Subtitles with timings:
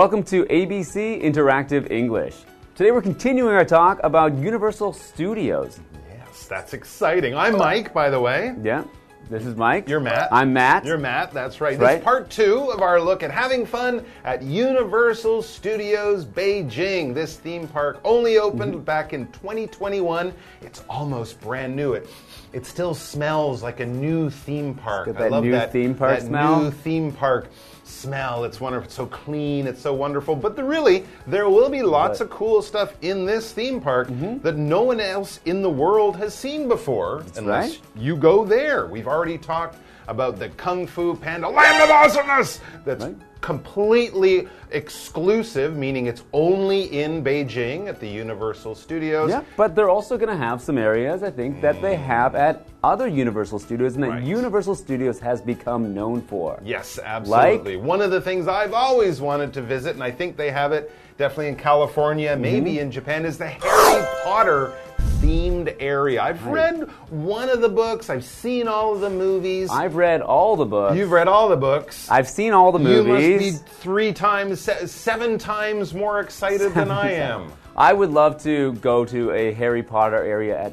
[0.00, 2.34] Welcome to ABC Interactive English.
[2.74, 5.78] Today we're continuing our talk about Universal Studios.
[6.08, 7.34] Yes, that's exciting.
[7.34, 8.54] I'm Mike, by the way.
[8.62, 8.84] Yeah,
[9.28, 9.90] this is Mike.
[9.90, 10.30] You're Matt.
[10.32, 10.86] I'm Matt.
[10.86, 11.78] You're Matt, that's right.
[11.78, 11.98] That's this right.
[11.98, 17.12] is part two of our look at having fun at Universal Studios Beijing.
[17.12, 18.84] This theme park only opened Mm-hmm.
[18.84, 20.32] back in 2021.
[20.62, 21.92] It's almost brand new.
[21.92, 22.08] It
[22.54, 25.08] it still smells like a new theme park.
[25.14, 26.62] I love new that theme park that smell.
[26.62, 27.50] New theme park
[27.90, 28.44] smell.
[28.44, 28.86] It's wonderful.
[28.86, 29.66] It's so clean.
[29.66, 30.36] It's so wonderful.
[30.36, 34.38] But the, really, there will be lots of cool stuff in this theme park mm-hmm.
[34.42, 37.80] that no one else in the world has seen before, unless right.
[37.96, 38.86] you go there.
[38.86, 39.76] We've already talked
[40.08, 42.60] about the Kung Fu Panda Land of Awesomeness.
[42.84, 43.16] That's Right.
[43.40, 49.30] Completely exclusive, meaning it's only in Beijing at the Universal Studios.
[49.30, 52.66] Yeah, but they're also going to have some areas, I think, that they have at
[52.82, 54.22] other Universal Studios and that Right.
[54.22, 56.60] Universal Studios has become known for.
[56.64, 57.76] Yes, absolutely.
[57.76, 60.72] Like, One of the things I've always wanted to visit, and I think they have
[60.72, 62.80] it definitely in California, maybe Mm-hmm.
[62.80, 64.72] in Japan, is the Harry Potter
[65.20, 66.22] themed area.
[66.22, 69.70] I've read one of the books, I've seen all of the movies.
[69.70, 70.96] I've read all the books.
[70.96, 72.10] You've read all the books.
[72.10, 73.42] I've seen all the movies.
[73.42, 77.52] You must be three times, seven times more excited than I am.
[77.76, 80.72] I would love to go to a Harry Potter area at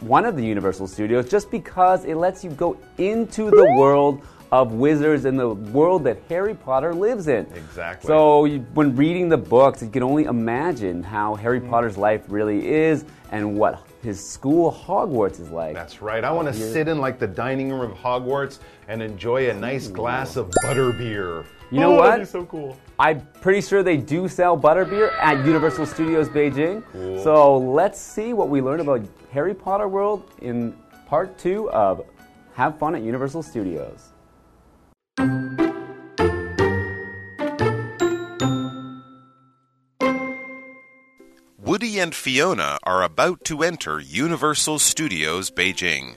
[0.00, 4.72] one of the Universal Studios just because it lets you go into the world of
[4.72, 7.46] wizards in the world that Harry Potter lives in.
[7.54, 8.08] Exactly.
[8.08, 11.70] So you, when reading the books, you can only imagine how Harry mm.
[11.70, 15.74] Potter's life really is and what his school Hogwarts is like.
[15.74, 16.24] That's right.
[16.24, 18.58] I want to sit in like the dining room of Hogwarts
[18.88, 21.44] and enjoy a nice glass of butterbeer.
[21.70, 22.10] You know oh, what?
[22.10, 22.76] That'd be so cool.
[22.98, 26.82] I'm pretty sure they do sell butterbeer at Universal Studios Beijing.
[26.90, 27.22] Cool.
[27.22, 30.74] So let's see what we learn about Harry Potter World in
[31.06, 32.04] part two of
[32.54, 34.08] Have Fun at Universal Studios.
[41.70, 46.16] Woody and Fiona are about to enter Universal Studios Beijing.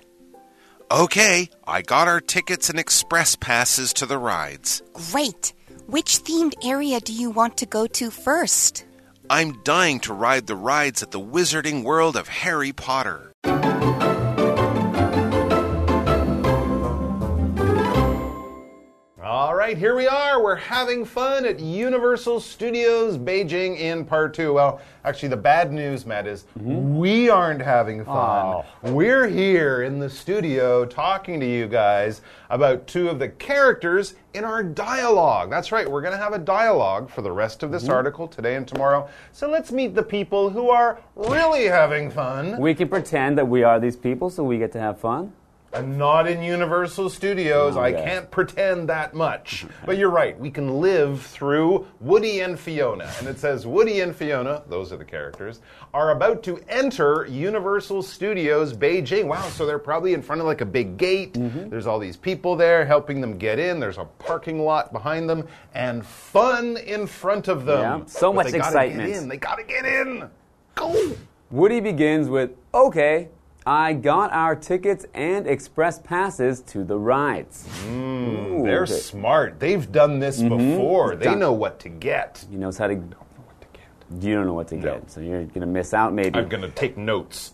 [0.89, 4.81] Okay, I got our tickets and express passes to the rides.
[5.11, 5.53] Great.
[5.85, 8.85] Which themed area do you want to go to first?
[9.29, 13.32] I'm dying to ride the rides at the wizarding world of Harry Potter.
[19.73, 20.43] Right, here we are.
[20.43, 24.53] We're having fun at Universal Studios Beijing in part two.
[24.53, 26.95] Well, actually, the bad news, Matt, is mm-hmm.
[26.95, 28.63] we aren't having fun.
[28.85, 28.91] Oh.
[28.91, 34.43] We're here in the studio talking to you guys about two of the characters in
[34.43, 35.49] our dialogue.
[35.49, 37.93] That's right, we're going to have a dialogue for the rest of this mm-hmm.
[37.93, 39.09] article today and tomorrow.
[39.31, 42.59] So let's meet the people who are really having fun.
[42.59, 45.33] We can pretend that we are these people so we get to have fun.
[45.73, 47.75] I'm not in Universal Studios.
[47.75, 48.03] I Okay.
[48.03, 49.65] can't pretend that much.
[49.65, 49.85] Mm-hmm.
[49.87, 50.39] But you're right.
[50.39, 53.09] We can live through Woody and Fiona.
[53.19, 55.61] And it says Woody and Fiona, those are the characters,
[55.93, 59.25] are about to enter Universal Studios Beijing.
[59.25, 61.33] Wow, so they're probably in front of like a big gate.
[61.33, 61.69] Mm-hmm.
[61.69, 63.79] There's all these people there helping them get in.
[63.79, 67.99] There's a parking lot behind them and fun in front of them.
[68.01, 68.89] Yeah, so But much they gotta.
[68.89, 69.27] Get in.
[69.27, 70.29] They gotta get in.
[70.75, 71.13] Go.
[71.51, 73.29] Woody begins with, Okay,
[73.65, 77.67] I got our tickets and express passes to the rides.
[77.85, 78.93] Mm, Ooh, They're okay.
[78.93, 79.59] smart.
[79.59, 80.57] They've done this mm-hmm.
[80.57, 81.15] before.
[81.15, 81.39] They Done.
[81.39, 82.45] know what to get.
[82.49, 82.95] He knows how to.
[82.95, 84.23] What to get.
[84.23, 86.37] You don't know what to get, so you're going to miss out maybe.
[86.37, 87.53] I'm going to take notes.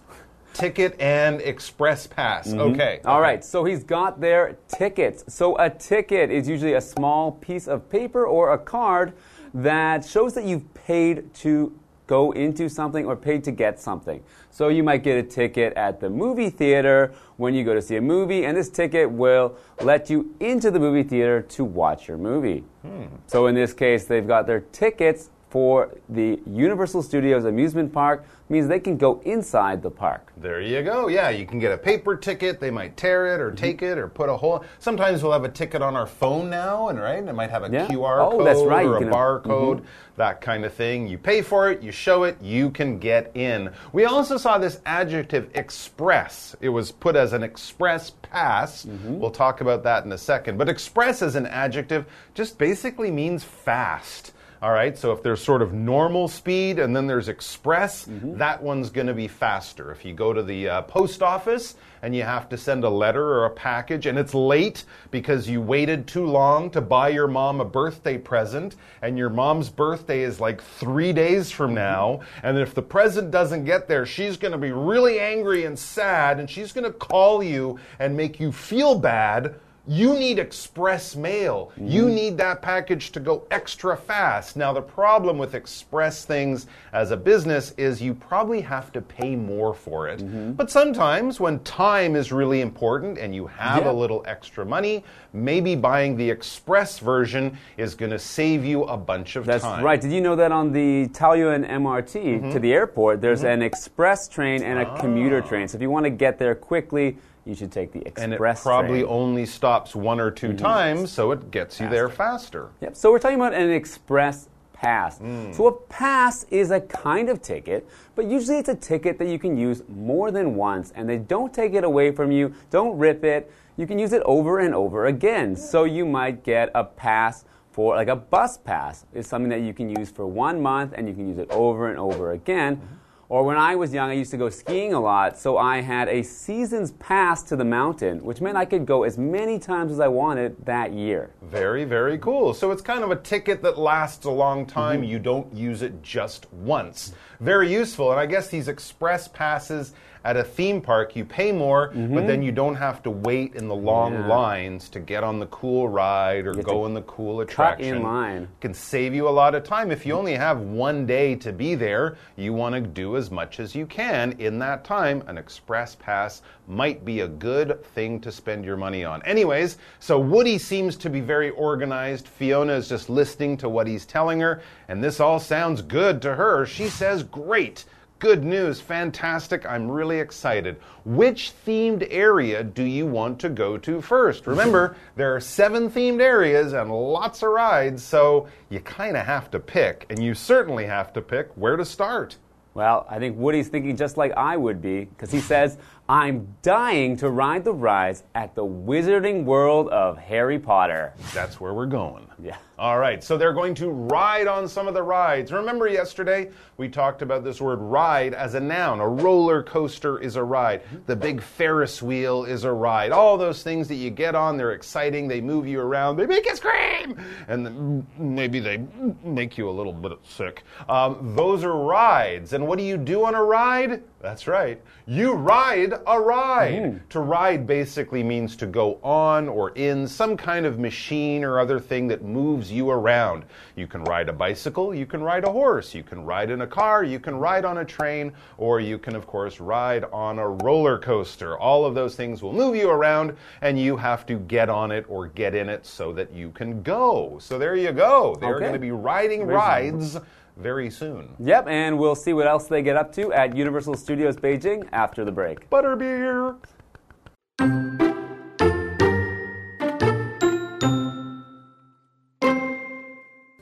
[0.53, 2.47] Ticket and express pass.
[2.47, 2.59] Mm-hmm.
[2.59, 3.01] Okay.
[3.05, 5.23] All right, so he's got their tickets.
[5.27, 9.13] So a ticket is usually a small piece of paper or a card
[9.53, 14.23] that shows that you've paid to go into something or paid to get something.
[14.49, 17.97] So you might get a ticket at the movie theater when you go to see
[17.97, 22.17] a movie, and this ticket will let you into the movie theater to watch your
[22.17, 22.63] movie.
[22.81, 23.05] Hmm.
[23.27, 28.67] So in this case, they've got their tickets for the Universal Studios amusement park means
[28.67, 30.31] they can go inside the park.
[30.37, 31.07] There you go.
[31.07, 32.59] Yeah, you can get a paper ticket.
[32.59, 33.55] They might tear it or mm-hmm.
[33.57, 34.63] take it or put a hole.
[34.79, 37.69] Sometimes we'll have a ticket on our phone now, and right, it might have a
[37.71, 37.87] Yeah.
[37.87, 38.85] QR Oh, code that's right.
[38.85, 39.85] or You a can have- barcode, mm-hmm.
[40.17, 41.07] that kind of thing.
[41.07, 43.71] You pay for it, you show it, you can get in.
[43.91, 46.55] We also saw this adjective express.
[46.61, 48.85] It was put as an express pass.
[48.85, 49.19] Mm-hmm.
[49.19, 50.57] We'll talk about that in a second.
[50.57, 54.33] But express as an adjective just basically means fast.
[54.61, 58.89] All right, so if there's sort of normal speed and then there's express, that one's
[58.89, 59.89] going to be faster.
[59.89, 63.23] If you go to the uh, post office and you have to send a letter
[63.23, 67.61] or a package and it's late because you waited too long to buy your mom
[67.61, 72.75] a birthday present and your mom's birthday is like three days from now, and if
[72.75, 76.73] the present doesn't get there, she's going to be really angry and sad and she's
[76.73, 79.55] going to call you and make you feel bad
[79.87, 81.71] You need express mail.
[81.77, 82.15] You mm-hmm.
[82.15, 84.55] need that package to go extra fast.
[84.55, 89.35] Now, the problem with express things as a business is you probably have to pay
[89.35, 90.19] more for it.
[90.19, 90.53] Mm-hmm.
[90.53, 93.91] But sometimes, when time is really important and you have Yeah.
[93.91, 95.03] a little extra money,
[95.33, 99.83] maybe buying the express version is going to save you a bunch of That's time.
[99.83, 99.99] right.
[99.99, 102.51] Did you know that on the Taoyuan MRT Mm-hmm.
[102.51, 103.47] to the airport, there's mm-hmm.
[103.47, 105.47] an express train and a commuter ah.
[105.47, 105.67] train.
[105.67, 107.17] So if you want to get there quickly,
[107.49, 109.05] you should take the express And it probably train.
[109.09, 112.69] Only stops one or 2 times, so it gets you there faster.
[112.81, 112.95] Yep.
[112.95, 115.17] So we're talking about an express pass.
[115.17, 115.51] Hmm.
[115.51, 119.39] So a pass is a kind of ticket, but usually it's a ticket that you
[119.39, 122.53] can use more than once, and they don't take it away from you.
[122.69, 123.51] Don't rip it.
[123.75, 125.55] You can use it over and over again.
[125.55, 129.05] So you might get a pass for like a bus pass.
[129.13, 131.89] is something that you can use for one month, and you can use it over
[131.89, 132.77] and over again.
[132.77, 132.95] Mm-hmm.
[133.29, 136.09] Or when I was young, I used to go skiing a lot, so I had
[136.09, 139.99] a season's pass to the mountain, which meant I could go as many times as
[139.99, 141.29] I wanted that year.
[141.43, 142.55] Very, very cool.
[142.55, 145.01] So it's kind of a ticket that lasts a long time.
[145.01, 145.11] Mm-hmm.
[145.11, 147.13] You don't use it just once.
[147.39, 148.09] Very useful.
[148.09, 149.93] And I guess these express passes
[150.25, 153.67] at a theme park, you pay more, but then you don't have to wait in
[153.67, 154.29] the long Mm-hmm.
[154.29, 154.35] Yeah.
[154.35, 157.97] lines to get on the cool ride or go in the cool cut attraction.
[157.97, 158.41] in line.
[158.43, 159.91] It can save you a lot of time.
[159.91, 163.59] If you only have one day to be there, you want to do as much
[163.59, 165.23] as you can in that time.
[165.27, 169.21] An express pass might be a good thing to spend your money on.
[169.23, 172.27] Anyways, so Woody seems to be very organized.
[172.27, 176.35] Fiona is just listening to what he's telling her, and this all sounds good to
[176.35, 176.65] her.
[176.65, 177.85] She says, Great.
[178.19, 179.65] Good news, fantastic.
[179.65, 180.75] I'm really excited.
[181.05, 184.45] Which themed area do you want to go to first?
[184.45, 189.49] Remember, there are seven themed areas and lots of rides, so you kind of have
[189.51, 192.35] to pick, and you certainly have to pick where to start.
[192.73, 195.77] Well, I think Woody's thinking just like I would be, because he says,
[196.09, 201.13] I'm dying to ride the rides at the wizarding world of Harry Potter.
[201.35, 202.27] That's where we're going.
[202.41, 202.57] Yeah.
[202.79, 205.51] All right, so they're going to ride on some of the rides.
[205.51, 209.01] Remember yesterday we talked about this word ride as a noun.
[209.01, 210.81] A roller coaster is a ride.
[211.05, 213.11] The big Ferris wheel is a ride.
[213.11, 215.27] All those things that you get on, they're exciting.
[215.27, 216.15] They move you around.
[216.15, 217.19] They make you scream.
[217.49, 218.83] And maybe they
[219.23, 220.63] make you a little bit sick.
[220.87, 222.53] Um, those are rides.
[222.53, 224.01] And what do you do on a ride?
[224.21, 224.81] That's right.
[225.05, 227.09] You ride a ride.
[227.11, 231.79] To ride basically means to go on or in some kind of machine or other
[231.79, 233.45] thing that moves you around.
[233.77, 236.67] You can ride a bicycle, you can ride a horse, you can ride in a
[236.67, 240.49] car, you can ride on a train, or you can, of course, ride on a
[240.49, 241.57] roller coaster.
[241.57, 245.05] All of those things will move you around, and you have to get on it
[245.07, 247.37] or get in it so that you can go.
[247.39, 248.35] So there you go.
[248.35, 248.59] They're Okay.
[248.61, 250.17] going to be riding Very rides
[250.59, 251.35] very soon.
[251.39, 255.25] Yep, and we'll see what else they get up to at Universal Studios Beijing after
[255.25, 255.69] the break.
[255.69, 256.57] Butterbeer.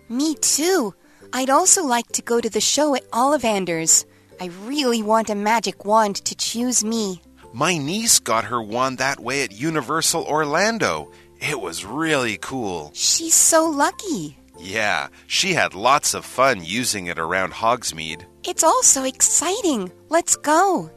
[0.10, 0.94] Me too.
[1.34, 4.06] I'd also like to go to the show at Ollivander's.
[4.40, 7.22] I really want a magic wand to choose me.
[7.54, 11.12] My niece got her wand that way at Universal Orlando.
[11.40, 12.92] It was really cool.
[12.94, 14.38] She's so lucky.
[14.60, 18.26] Yeah, she had lots of fun using it around Hogsmeade.
[18.44, 19.92] It's all so exciting.
[20.10, 20.90] Let's go.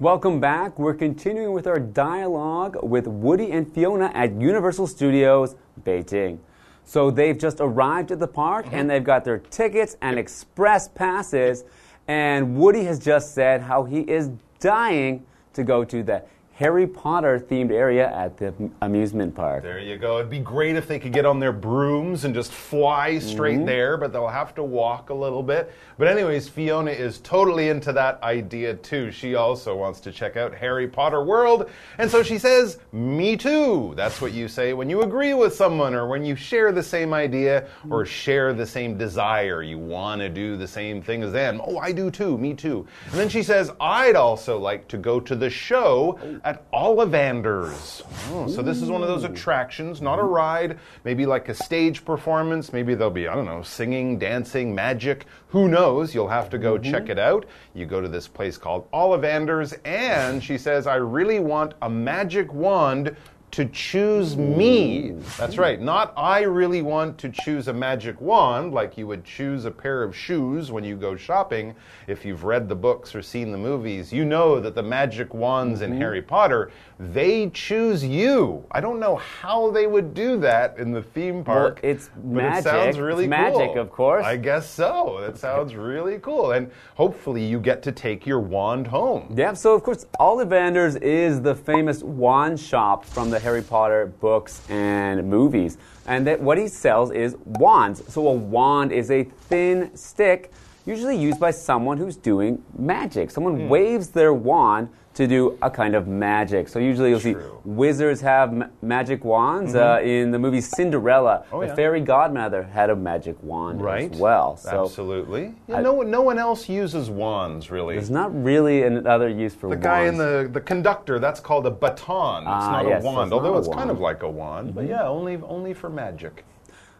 [0.00, 0.78] Welcome back.
[0.78, 6.38] We're continuing with our dialogue with Woody and Fiona at Universal Studios Beijing.
[6.84, 8.74] So they've just arrived at the park mm-hmm.
[8.74, 11.64] and they've got their tickets and express passes.
[12.08, 14.30] And Woody has just said how he is
[14.60, 16.22] dying to go to the
[16.56, 19.62] Harry Potter themed area at the amusement park.
[19.62, 20.16] There you go.
[20.20, 23.66] It'd be great if they could get on their brooms and just fly straight mm-hmm.
[23.66, 25.70] there, but they'll have to walk a little bit.
[25.98, 29.10] But, anyways, Fiona is totally into that idea too.
[29.10, 31.68] She also wants to check out Harry Potter World.
[31.98, 33.92] And so she says, Me too.
[33.94, 37.12] That's what you say when you agree with someone or when you share the same
[37.12, 39.62] idea or share the same desire.
[39.62, 41.60] You want to do the same thing as them.
[41.66, 42.38] Oh, I do too.
[42.38, 42.86] Me too.
[43.10, 48.04] And then she says, I'd also like to go to the show at Ollivander's.
[48.30, 52.04] Oh, so this is one of those attractions, not a ride, maybe like a stage
[52.04, 52.72] performance.
[52.72, 55.26] Maybe there'll be, I don't know, singing, dancing, magic.
[55.48, 56.14] Who knows?
[56.14, 56.88] You'll have to go mm-hmm.
[56.88, 57.46] check it out.
[57.74, 62.52] You go to this place called Ollivander's, and she says, I really want a magic
[62.54, 63.16] wand
[63.56, 65.12] to choose me.
[65.38, 65.80] That's right.
[65.80, 70.02] Not I really want to choose a magic wand like you would choose a pair
[70.02, 71.74] of shoes when you go shopping.
[72.06, 75.80] If you've read the books or seen the movies, you know that the magic wands
[75.80, 76.00] in mm-hmm.
[76.02, 78.62] Harry Potter, they choose you.
[78.72, 81.80] I don't know how they would do that in the theme park.
[81.82, 82.58] it's but magic.
[82.58, 83.78] It sounds really It's magic, cool.
[83.78, 84.26] of course.
[84.26, 85.16] I guess so.
[85.22, 86.52] That sounds really cool.
[86.52, 89.34] And hopefully you get to take your wand home.
[89.34, 94.60] Yeah, so of course, Ollivanders is the famous wand shop from the Harry Potter books
[94.68, 95.78] and movies.
[96.04, 98.02] And that what he sells is wands.
[98.12, 100.50] So a wand is a thin stick,
[100.84, 103.30] usually used by someone who's doing magic.
[103.30, 103.68] Someone Hmm.
[103.68, 106.68] waves their wand to do a kind of magic.
[106.68, 107.42] So usually you'll see True.
[107.42, 107.76] Mm-hmm.
[107.76, 109.74] wizards have ma- magic wands.
[109.74, 111.74] Uh, in the movie Cinderella, Oh, the yeah.
[111.74, 114.12] fairy godmother had a magic wand Right.
[114.12, 114.56] as well.
[114.58, 115.54] So Absolutely.
[115.68, 117.94] Yeah, no, one, no one else uses wands, really.
[117.94, 121.70] there's not really another use for The guy in the the conductor, that's called a
[121.70, 122.42] baton.
[122.42, 124.74] It's Ah, not yes, a wand, although a it's kind of like a wand.
[124.74, 126.44] But yeah, only only for magic.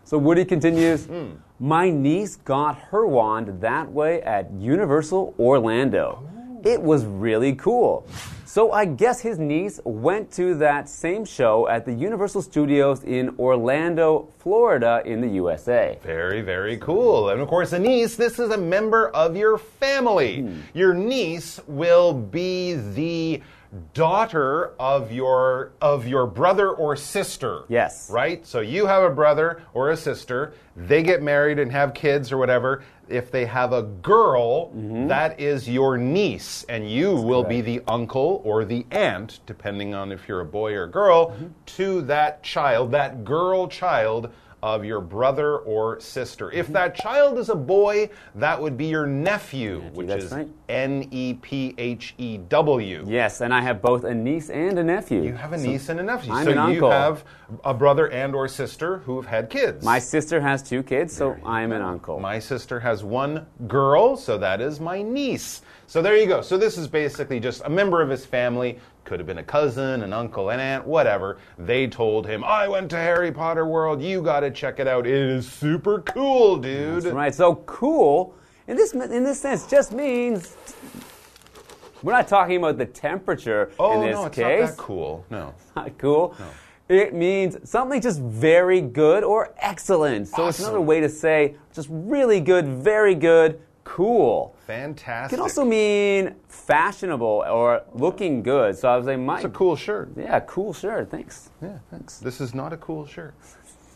[0.05, 1.33] So Woody continues, Hmm.
[1.59, 6.23] My niece got her wand that way at Universal Orlando.
[6.67, 8.09] It was really cool.
[8.45, 13.37] So I guess his niece went to that same show at the Universal Studios in
[13.39, 15.97] Orlando, Florida, in the USA.
[16.03, 17.29] Very, very cool.
[17.29, 20.41] And of course, a niece, this is a member of your family.
[20.41, 20.61] Hmm.
[20.75, 23.43] Your niece will be the
[23.95, 27.63] daughter of your of your brother or sister.
[27.69, 28.11] Yes.
[28.11, 28.47] Right?
[28.47, 32.39] So you have a brother or a sister, they get married and have kids or
[32.39, 32.83] whatever.
[33.09, 35.07] If they have a girl, Mm-hmm.
[35.09, 40.11] that is your niece, and you will be the uncle or the aunt, depending on
[40.11, 41.47] if you're a boy or a girl, Mm-hmm.
[41.77, 44.33] to that child, that girl child
[44.67, 46.49] of your brother or sister.
[46.49, 46.59] Mm-hmm.
[46.59, 50.49] If that child is a boy, that would be your nephew, which is right.
[50.69, 53.05] N E P H E W.
[53.07, 55.23] Yes, and I have both a niece and a nephew.
[55.23, 56.33] You have a niece and a nephew.
[56.33, 56.91] I'm so an you uncle.
[56.91, 57.25] have
[57.63, 59.85] a brother and or sister who have had kids.
[59.85, 62.19] My sister has two kids, so I'm an uncle.
[62.19, 65.63] My sister has one girl, so that is my niece.
[65.87, 66.41] So there you go.
[66.41, 68.81] So this is basically just a member of his family.
[69.07, 71.39] Could have been a cousin, an uncle, an aunt, whatever.
[71.59, 74.03] They told him, I went to Harry Potter World.
[74.03, 75.07] You got to check it out.
[75.07, 77.05] It is super cool, dude.
[77.05, 78.35] Right, so cool
[78.67, 80.57] in this in this sense just means
[82.03, 84.61] we're not talking about the temperature Oh, in this no, it's case.
[84.63, 85.25] not that cool.
[85.31, 85.55] No.
[85.77, 86.35] Not cool.
[86.89, 90.27] It means something just very good or excellent.
[90.27, 93.61] So it's another way to say just really good, very good,
[93.97, 94.55] cool.
[94.67, 95.33] Fantastic.
[95.33, 98.77] It can also mean fashionable or looking good.
[98.77, 100.11] So I was like, my It's a cool shirt.
[100.17, 101.11] yeah, cool shirt.
[101.11, 101.49] Thanks.
[101.63, 102.19] Yeah, thanks.
[102.19, 103.35] This is not a cool shirt.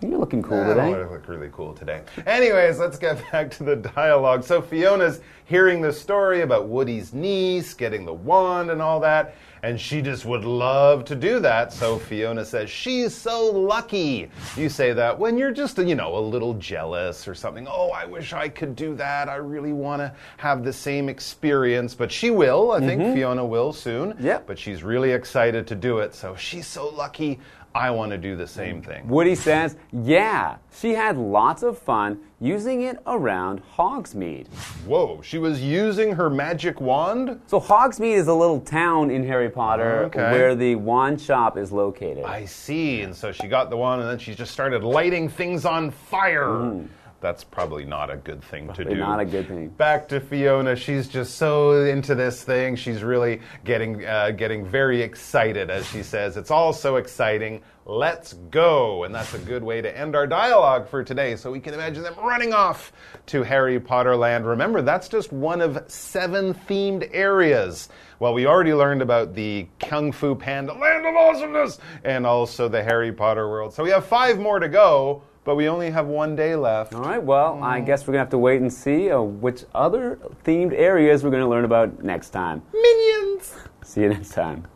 [0.02, 0.92] You're looking cool I today.
[0.92, 2.02] don't look really cool today.
[2.26, 4.42] Anyways, let's get back to the dialogue.
[4.45, 9.78] So Fiona's hearing the story about Woody's niece getting the wand and all that, and
[9.78, 11.71] she just would love to do that.
[11.71, 14.30] So Fiona says, She's so lucky.
[14.57, 17.66] You say that when you're just, you know, a little jealous or something.
[17.69, 19.28] Oh, I wish I could do that.
[19.28, 21.95] I really want to have the same experience.
[21.95, 22.73] But she will.
[22.73, 23.14] I think mm-hmm.
[23.14, 24.16] Fiona will soon.
[24.19, 24.38] Yeah.
[24.47, 26.14] But she's really excited to do it.
[26.14, 27.38] So she's so lucky.
[27.74, 28.86] I want to do the same mm.
[28.86, 29.08] thing.
[29.08, 34.48] Woody says, yeah, she had lots of fun using it around Hogsmeade.
[34.86, 37.40] Whoa, she was using her magic wand?
[37.46, 40.32] So Hogsmeade is a little town in Harry Potter Okay.
[40.32, 42.24] where the wand shop is located.
[42.24, 43.02] I see.
[43.02, 46.48] And so she got the wand and then she just started lighting things on fire.
[46.48, 46.88] Mm.
[47.20, 48.94] That's probably not a good thing to do.
[48.94, 49.68] not a good thing.
[49.68, 50.74] Back to Fiona.
[50.74, 52.76] She's just so into this thing.
[52.76, 57.60] She's really getting uh, getting very excited as she says, "It's all so exciting.
[57.84, 61.36] Let's go!" And that's a good way to end our dialogue for today.
[61.36, 62.90] So we can imagine them running off
[63.26, 64.46] to Harry Potter Land.
[64.46, 67.90] Remember, that's just one of seven themed areas.
[68.18, 72.82] Well, we already learned about the Kung Fu Panda Land of Awesomeness and also the
[72.82, 73.74] Harry Potter world.
[73.74, 76.94] So we have five more to go, but we only have one day left.
[76.94, 79.64] All right, well, I guess we're going to have to wait and see uh, which
[79.75, 82.62] other themed areas we're going to learn about next time.
[82.73, 83.54] Minions!
[83.85, 84.66] See you next time.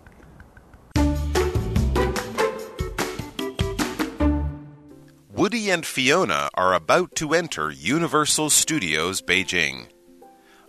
[5.32, 9.88] Woody and Fiona are about to enter Universal Studios Beijing.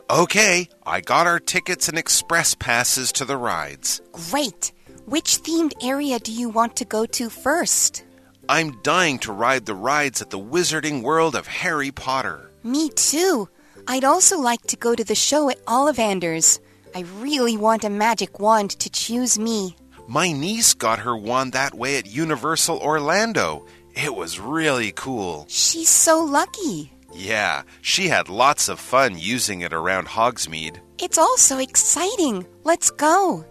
[0.09, 4.01] Okay, I got our tickets and express passes to the rides.
[4.11, 4.73] Great.
[5.05, 8.03] Which themed area do you want to go to first?
[8.47, 12.51] I'm dying to ride the rides at the Wizarding World of Harry Potter.
[12.63, 13.49] Me too.
[13.87, 16.59] I'd also like to go to the show at Ollivanders.
[16.93, 19.75] I really want a magic wand to choose me.
[20.07, 23.65] My niece got her wand that way at Universal Orlando.
[23.95, 25.45] It was really cool.
[25.49, 26.91] She's so lucky.
[27.13, 30.79] Yeah, she had lots of fun using it around Hogsmeade.
[30.99, 32.45] It's all so exciting.
[32.63, 33.43] Let's go.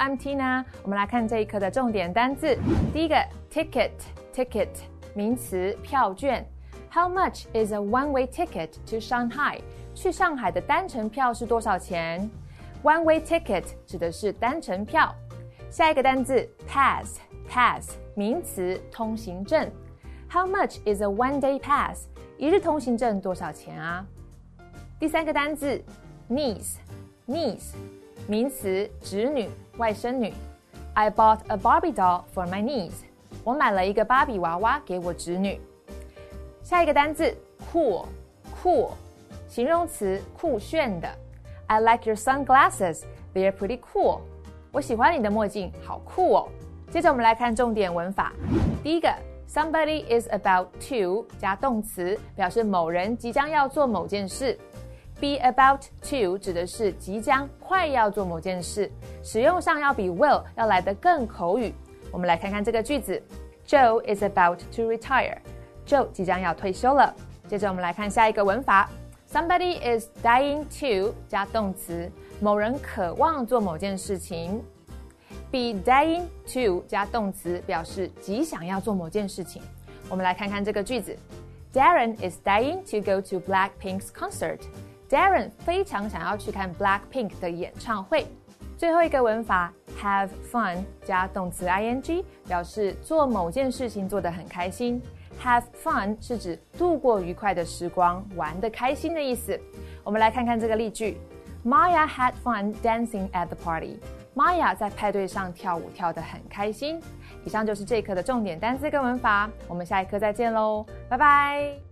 [0.00, 0.64] M T 呢。
[0.82, 2.58] 我们来看这一课的重点单字。
[2.92, 3.14] 第一个
[3.52, 4.68] ，ticket，ticket，
[5.14, 6.44] 名词，票券。
[6.90, 9.60] How much is a one-way ticket to Shanghai？
[9.94, 12.28] 去上海的单程票是多少钱
[12.82, 15.14] ？One-way ticket 指的是单程票。
[15.70, 19.70] 下一个单字，pass，pass，名词，通行证。
[20.30, 22.06] How much is a one-day pass？
[22.38, 24.04] 一日通行证多少钱啊？
[24.98, 25.84] 第三个单字
[26.30, 27.74] ，niece，niece，
[28.26, 30.32] 名词，侄女、外甥女。
[30.94, 33.04] I bought a Barbie doll for my niece。
[33.44, 35.60] 我买了一个芭比娃娃给我侄女。
[36.62, 37.34] 下一个单字
[37.72, 38.90] ，cool，cool，
[39.48, 41.08] 形容词，酷炫的。
[41.66, 44.20] I like your sunglasses，they are pretty cool.
[44.72, 46.48] 我喜欢你的墨镜，好酷哦。
[46.90, 48.32] 接着我们来看重点文法。
[48.82, 49.08] 第一个
[49.48, 54.58] ，somebody is about to 加动词，表示某人即将要做某件事。
[55.19, 58.91] Be about to 指的是即将、快要做某件事，
[59.23, 61.73] 使用上要比 will 要来得更口语。
[62.11, 63.21] 我们来看看这个句子：
[63.65, 65.37] Joe is about to retire.
[65.87, 67.15] Joe 即将要退休了。
[67.47, 68.89] 接着我们来看下一个文法：
[69.31, 72.11] Somebody is dying to 加动词，
[72.41, 74.61] 某人渴望做某件事情。
[75.51, 76.23] Be dying
[76.53, 79.61] to 加动词，表示极想要做某件事情。
[80.09, 81.17] 我们来看看这个句子：
[81.73, 84.59] Darren is dying to go to Blackpink's concert.
[85.10, 88.26] Darren 非常想要去看 Blackpink 的演唱会。
[88.78, 95.02] 最后一个文法：have fun 加动词 ing，表示做某件事情做得很开心。
[95.42, 99.58] Have fun 是指度过愉快的时光，玩得开心的意思。
[100.04, 101.18] 我们来看看这个例句
[101.64, 103.98] ：Maya had fun dancing at the party.
[104.34, 107.02] Maya 在派对上跳舞跳得很开心。
[107.44, 111.89] 以上就是这一课的重点单词跟文法，我们下一课再见喽，拜拜。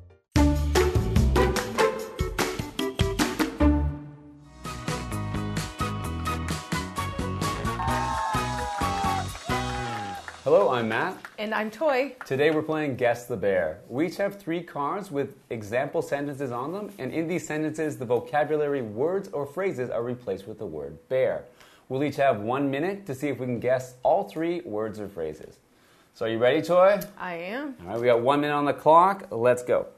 [10.50, 11.14] Hello, I'm Matt.
[11.38, 12.16] And I'm Toy.
[12.24, 13.80] Today we're playing Guess the Bear.
[13.86, 18.06] We each have three cards with example sentences on them, and in these sentences, the
[18.06, 21.44] vocabulary words or phrases are replaced with the word bear.
[21.90, 25.06] We'll each have one minute to see if we can guess all three words or
[25.06, 25.58] phrases.
[26.14, 26.98] So, are you ready, Toy?
[27.18, 27.74] I am.
[27.82, 29.26] All right, we got one minute on the clock.
[29.30, 29.88] Let's go.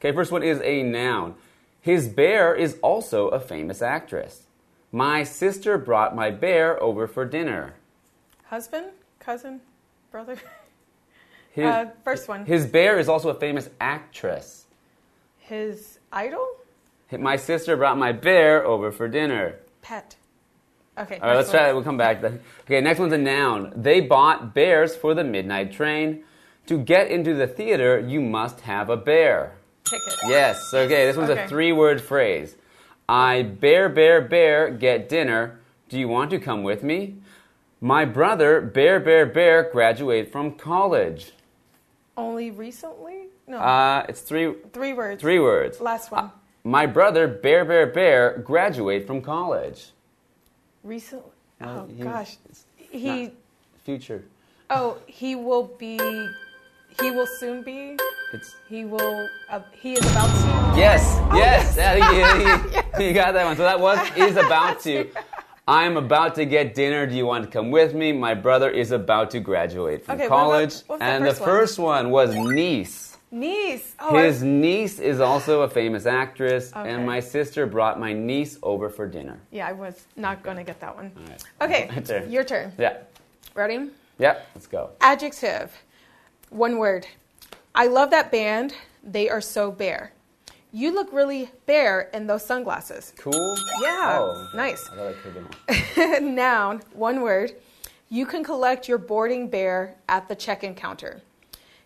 [0.00, 1.36] Okay, first one is a noun.
[1.80, 4.48] His bear is also a famous actress.
[4.90, 7.74] My sister brought my bear over for dinner.
[8.46, 8.86] Husband,
[9.20, 9.60] cousin,
[10.10, 10.36] brother.
[11.52, 12.46] His, Uh, first one.
[12.46, 14.66] His bear is also a famous actress.
[15.38, 16.46] His idol,
[17.18, 19.56] My sister brought my bear over for dinner.
[19.82, 20.14] pet.
[20.98, 21.18] Okay.
[21.18, 21.74] All right, let's next try that.
[21.74, 22.40] We'll come back then.
[22.66, 23.72] Okay, next one's a noun.
[23.74, 26.24] They bought bears for the midnight train.
[26.66, 29.54] To get into the theater, you must have a bear.
[29.84, 30.14] Ticket.
[30.28, 30.60] Yes.
[30.74, 32.54] Okay, this one's a three word phrase.
[33.08, 35.58] I bear, bear, bear, get dinner.
[35.88, 37.16] Do you want to come with me?
[37.80, 41.32] My brother, bear, bear, bear, graduate from college.
[42.16, 43.28] Only recently?
[43.46, 43.58] No.
[43.58, 45.20] Uh, it's three three words.
[45.20, 45.80] three words.
[45.80, 46.30] Last one.
[46.62, 49.90] My brother, bear, bear, bear, graduate from college.
[50.84, 51.30] recently.
[51.60, 52.36] Uh, Oh he- gosh.
[52.76, 53.30] He.
[53.84, 54.24] future.
[54.68, 55.98] Oh, he will be.
[57.00, 57.96] He will soon be.
[58.34, 59.28] It's He will.
[59.48, 60.78] Uh, he is about to.
[60.78, 62.44] Yes, Oh, yes, yeah, you,
[63.00, 63.56] you- you got that one.
[63.56, 65.08] So that was is about to.
[65.70, 67.06] I'm about to get dinner.
[67.06, 68.10] Do you want to come with me?
[68.10, 71.42] My brother is about to graduate from Okay, what college, what's the and first the
[71.44, 71.48] one?
[71.50, 73.16] first one was niece.
[73.30, 73.94] Niece.
[74.00, 76.90] Oh, I- His niece is also a famous actress, Okay.
[76.90, 79.38] and my sister brought my niece over for dinner.
[79.52, 81.12] yeah, I was not gonna get that one.
[81.28, 81.44] right.
[81.62, 82.00] Okay.
[82.04, 82.32] Turn.
[82.32, 82.72] Your turn.
[82.76, 82.96] Yeah,
[83.54, 83.90] Ready?
[84.18, 84.40] yeah.
[84.56, 84.90] Let's go.
[85.00, 85.70] Adjective.
[86.48, 87.06] One word.
[87.76, 88.74] I love that band.
[89.04, 90.10] They are so bear.
[90.72, 93.12] You look really bear in those sunglasses.
[93.18, 93.56] Cool.
[93.82, 94.88] Yeah, Oh, nice.
[94.92, 96.22] I thought I could have.
[96.22, 96.80] Noun.
[96.92, 97.52] One word.
[98.08, 101.22] You can collect your boarding bear at the check-in counter.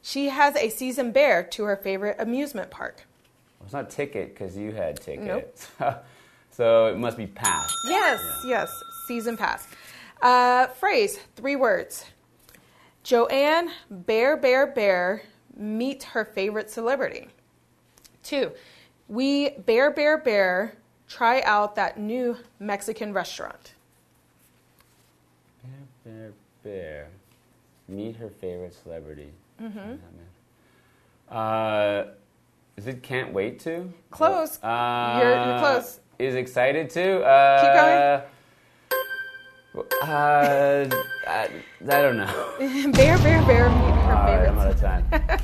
[0.02, 3.06] She has a season bear to her favorite amusement park.
[3.62, 5.66] It's not ticket because you had ticket.
[5.80, 6.04] Nope.
[6.50, 7.72] so it must be pass.
[7.88, 8.70] Yes, yes.
[9.08, 9.66] Season pass.
[10.20, 11.18] Uh, phrase.
[11.36, 12.04] Three words.
[13.02, 15.22] Joanne, bear, bear, bear,
[15.56, 17.28] meet her favorite celebrity.
[18.22, 18.52] Two,
[19.08, 20.74] we bear, bear, bear,
[21.08, 23.74] try out that new Mexican restaurant.
[25.62, 25.72] Bear,
[26.04, 27.08] bear, bear.
[27.88, 29.30] Meet her favorite celebrity.
[29.62, 29.78] Mm-hmm.
[29.78, 31.38] What does that mean?
[31.38, 32.04] Uh,
[32.76, 33.92] is it can't wait to?
[34.10, 34.58] Close.
[34.62, 36.00] Uh, You're- you're close.
[36.18, 37.22] Is excited to?
[37.24, 38.22] Uh,
[39.74, 39.90] going.
[40.02, 40.88] Uh,
[41.26, 41.48] I,
[41.82, 42.54] I don't know.
[42.92, 44.48] bear, bear, bear, meet her All right, favorite.
[44.50, 45.38] I'm out of time.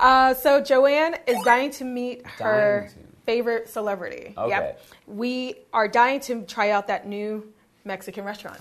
[0.00, 2.94] Uh, so Joanne is dying to meet her to.
[3.26, 4.34] favorite celebrity.
[4.36, 4.48] Okay.
[4.48, 4.82] Yep.
[5.06, 7.52] We are dying to try out that new
[7.84, 8.58] Mexican restaurant.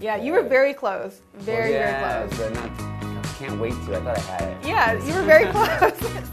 [0.00, 1.20] Yeah, you were very close.
[1.34, 2.52] Very, yeah, very close.
[2.52, 2.80] but not.
[3.24, 3.96] I can't wait to.
[3.96, 4.66] I thought I had it.
[4.68, 6.30] Yeah, you were very close.